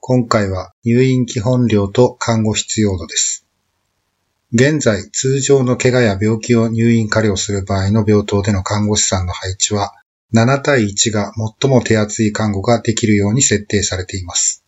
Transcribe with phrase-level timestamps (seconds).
[0.00, 3.46] 今回は入院基本料と看護必要度です。
[4.52, 9.92] 現在、通常の怪我や病気を入院加療する場合の病棟での看護師さんの配置は、
[10.32, 14.64] 7対1が最も手厚い看護ができるように設定されています。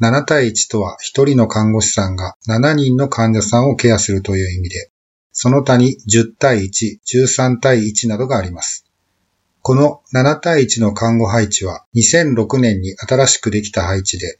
[0.00, 4.90] 7対1とは1人の看護師さんが7人の患者さんをケアするという意味で、
[5.32, 8.84] その他に10対1、13対1などがあります。
[9.62, 14.38] この7対1の看護配置は2006年に新しくできた配置で、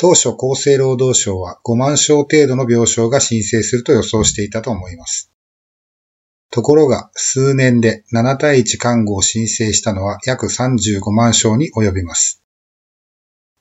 [0.00, 5.32] 当初厚生労働省は5万床程度の病床が申請すると予想していたと思います。
[6.52, 12.44] ところが数年で7対1看護を申請したのは約35万床に及びます。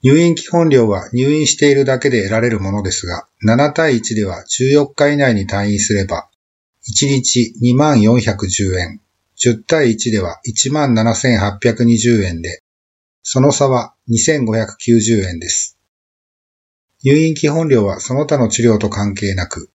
[0.03, 6.29] 入院基本料は入院しているだけで得られるものですが、7対1では14日以内に退院すれば、
[6.87, 9.01] 1日2410円、
[9.43, 12.61] 10対1では17,820円で、
[13.23, 15.76] その差は2590円です。
[17.03, 19.69] 入院基本料はその他の治療と関係なく、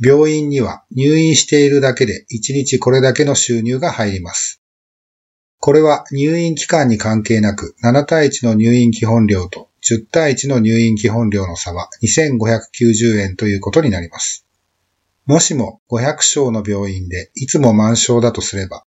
[0.00, 4.62] 病院には入院しているだけで1日これだけの収入が入ります。
[5.60, 14.46] これは入院期間に関係なく7対1の入院基本料と10対1の入院基本料の差は2590円ということになります。
[15.26, 18.84] もしも500床の病院でいつも満床だとすれば、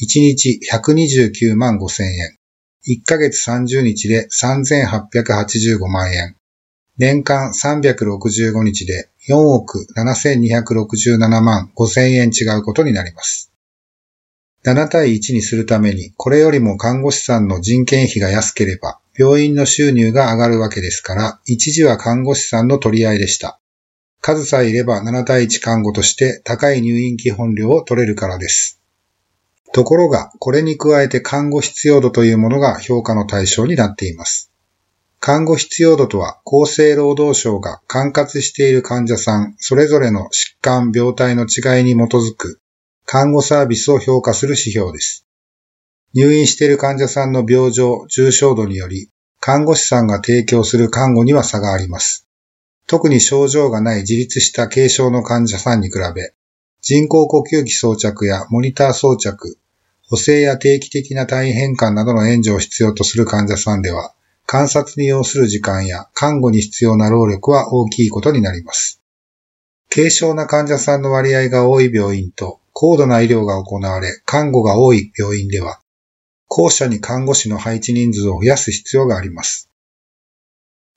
[0.00, 2.38] 1日129万5千円、
[2.88, 6.36] 1ヶ月30日で3885万円、
[6.98, 13.52] 年間365日で4億7267万5千円違うことになります。
[14.64, 23.58] 7対1にするために、これよりも看護師さんの人件費が安ければ、病院の収入が上がるわけですから、一時は看護師さんの取り合いでした。
[24.20, 28.80] 数さえいれば7対1看護として高い入院基本料を取れるからです。
[29.72, 34.51] ところが、これに加えて看護必要度というものが評価の対象になっています。
[35.24, 42.60] 看護必要度とは、厚生労働省が管轄している患者さん、それぞれの疾患、病態の違いに基づく、
[43.06, 45.24] 看護サービスを評価する指標です。
[46.12, 52.26] 入院している患者さんの病状、重症度により、看護師さんが提供する看護には差があります。
[52.88, 56.34] 特に症状がない自立した軽症の患者さんに比べ、
[56.80, 59.56] 人工呼吸器装着やモニター装着、
[60.02, 64.16] 補正や定期的な体位変換などの援助を必要とする患者さんでは、
[64.52, 69.00] 観察に要する時間や看護に必要な労力は大きいことになります。
[69.88, 75.80] 軽症な患者さんの割合が多い病院と高度な医療が行われ、看護が多い病院では、
[76.48, 79.70] 後者に看護師の配置人数を増やす必要があります。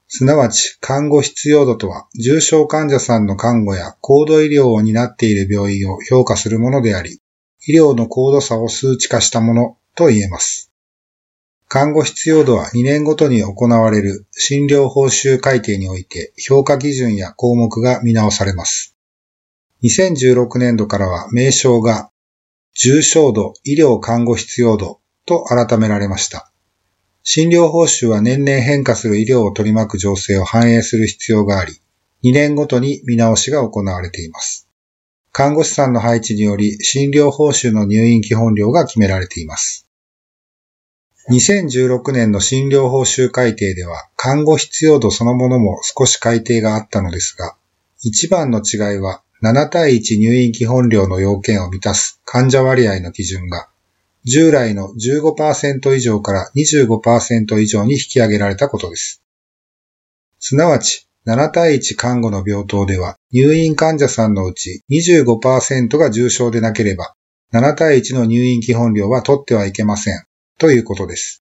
[0.10, 7.22] すなわち、看護必要度とは、重症患者さんの看護や高度医療を担っている病院を評価するものであり、
[7.66, 10.74] 医療の高度差を数値化したものと言えます。
[11.76, 18.96] 看護必要度は2年ごとに行われる診療報酬改定において評価基準や項目が見直されます。
[19.84, 22.12] 2016年度からは名称が
[22.76, 26.50] 重症度医療看護必要度と改められました。
[27.24, 31.74] 診療報酬は年々変化する医療を取り巻く情勢を反映する必要があり、
[32.24, 34.70] 2年ごとに見直しが行われています。
[35.34, 39.85] 看護師さんの配置により診療報酬の入院基本料が決められています。
[41.30, 47.56] 2016年の診療報酬改定では看護必要度そのものも少し改定があったのですが、
[48.02, 53.70] 一番の違いは7対1入院基本料の要件を満たす患者割合の基準が
[54.24, 59.24] 従来の15%以上から25%以上に引き上げられたことです。
[60.40, 67.16] すなわち、7対1看護の病棟では入院患者さんのうち25%が重症でなければ
[67.52, 70.24] 7対1の入院基本料は取ってはいけません
[70.58, 71.44] ということです。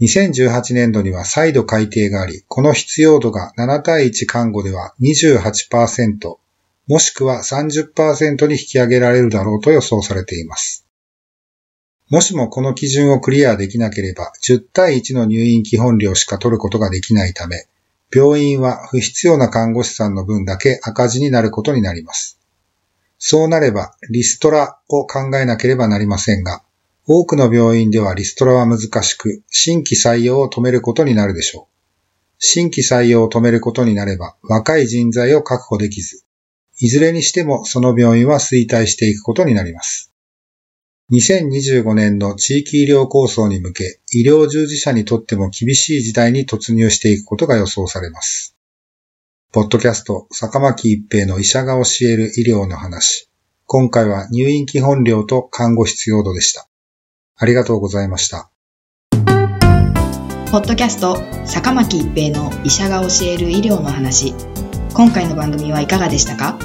[0.00, 6.38] 2018年度には再度改定があり、この必要度が7対1看護では28%、
[6.86, 10.86] もしくは30%に引き上げられるだろうと予想されています。
[12.08, 17.66] もしもこの基準をクリアできなければ、10対1の入院基本料しか取ることができないため、
[18.14, 22.38] 病院は不必要な看護師さんの分だけ赤字になることになります。
[23.18, 26.62] そうなれば、リストラを考えなければなりませんが、
[27.08, 31.76] 多くの病院ではリストラは難しく、新規採用を止めることになるでしょう。
[32.38, 36.24] 新規採用を止めることになれば若い人材を確保できず、
[36.78, 40.12] いずれにしてもその病院は衰退していくことになります。
[41.12, 48.56] 2025年の地域医療構想に向け、医療従事者にとっても厳しい時代に突入していくことが予想されます。
[49.52, 53.30] ポッドキャスト、坂巻一平の医者が教える医療の話。
[53.64, 56.68] 今回は入院基本料と看護必要度でした。
[57.38, 58.50] ありがとうございました。
[60.50, 64.34] ポッドキャスト、坂巻一平の医者が教える医療の話。
[64.94, 66.58] 今回の番組はいかがでしたか？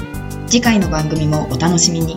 [0.46, 2.16] 次回の番組もお楽しみに。